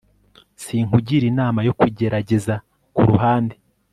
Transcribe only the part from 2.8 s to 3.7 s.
kuruhande